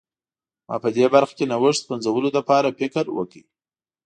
ما 0.67 0.75
په 0.83 0.89
دې 0.95 1.05
برخه 1.13 1.33
کې 1.37 1.45
نوښت 1.51 1.81
پنځولو 1.89 2.29
لپاره 2.37 2.75
فکر 2.79 3.05
وکړ. 3.11 3.43